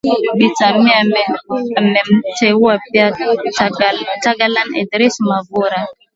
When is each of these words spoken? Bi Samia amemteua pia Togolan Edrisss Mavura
Bi 0.37 0.49
Samia 0.57 0.97
amemteua 1.75 2.79
pia 2.91 3.15
Togolan 4.23 4.75
Edrisss 4.75 5.19
Mavura 5.21 5.85